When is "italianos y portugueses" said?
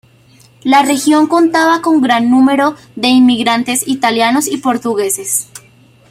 3.87-5.51